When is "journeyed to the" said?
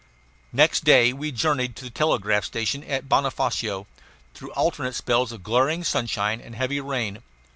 1.31-1.91